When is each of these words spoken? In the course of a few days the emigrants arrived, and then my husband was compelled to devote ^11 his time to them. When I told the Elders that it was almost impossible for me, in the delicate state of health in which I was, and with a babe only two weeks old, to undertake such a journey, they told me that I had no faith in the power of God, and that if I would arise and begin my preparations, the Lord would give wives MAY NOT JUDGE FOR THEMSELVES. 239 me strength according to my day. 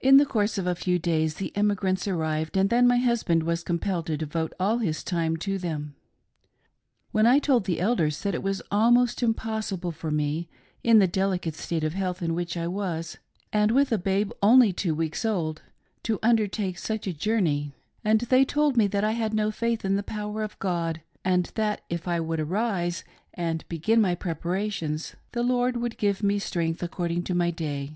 In 0.00 0.16
the 0.16 0.26
course 0.26 0.58
of 0.58 0.66
a 0.66 0.74
few 0.74 0.98
days 0.98 1.34
the 1.34 1.56
emigrants 1.56 2.08
arrived, 2.08 2.56
and 2.56 2.68
then 2.68 2.84
my 2.88 2.96
husband 2.98 3.44
was 3.44 3.62
compelled 3.62 4.06
to 4.06 4.16
devote 4.16 4.52
^11 4.58 4.84
his 4.84 5.04
time 5.04 5.36
to 5.36 5.56
them. 5.56 5.94
When 7.12 7.26
I 7.28 7.38
told 7.38 7.64
the 7.64 7.78
Elders 7.78 8.20
that 8.24 8.34
it 8.34 8.42
was 8.42 8.60
almost 8.72 9.22
impossible 9.22 9.92
for 9.92 10.10
me, 10.10 10.48
in 10.82 10.98
the 10.98 11.06
delicate 11.06 11.54
state 11.54 11.84
of 11.84 11.94
health 11.94 12.22
in 12.22 12.34
which 12.34 12.56
I 12.56 12.66
was, 12.66 13.18
and 13.52 13.70
with 13.70 13.92
a 13.92 13.98
babe 13.98 14.32
only 14.42 14.72
two 14.72 14.96
weeks 14.96 15.24
old, 15.24 15.62
to 16.02 16.18
undertake 16.24 16.76
such 16.76 17.06
a 17.06 17.12
journey, 17.14 17.72
they 18.02 18.44
told 18.44 18.76
me 18.76 18.88
that 18.88 19.04
I 19.04 19.12
had 19.12 19.32
no 19.32 19.52
faith 19.52 19.84
in 19.84 19.94
the 19.94 20.02
power 20.02 20.42
of 20.42 20.58
God, 20.58 21.02
and 21.24 21.52
that 21.54 21.82
if 21.88 22.08
I 22.08 22.18
would 22.18 22.40
arise 22.40 23.04
and 23.32 23.64
begin 23.68 24.00
my 24.00 24.16
preparations, 24.16 25.14
the 25.30 25.44
Lord 25.44 25.76
would 25.76 25.98
give 25.98 26.16
wives 26.16 26.22
MAY 26.24 26.34
NOT 26.34 26.38
JUDGE 26.38 26.50
FOR 26.50 26.58
THEMSELVES. 26.58 26.78
239 26.80 26.82
me 26.82 26.82
strength 26.82 26.82
according 26.82 27.22
to 27.22 27.34
my 27.36 27.50
day. 27.52 27.94